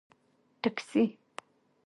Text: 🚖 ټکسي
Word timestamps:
🚖 0.03 0.03
ټکسي 0.61 1.03